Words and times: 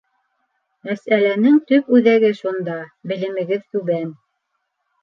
Мәсьәләнең 0.87 1.59
төп 1.73 1.93
үҙәге 1.99 2.33
шунда- 2.41 2.81
белемегеҙ 3.13 3.67
түбән. 3.77 4.15